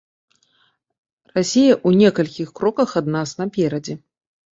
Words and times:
Расія 1.35 1.73
ў 1.75 1.89
некалькіх 2.01 2.49
кроках 2.61 2.89
ад 3.03 3.11
нас, 3.17 3.29
наперадзе. 3.43 3.95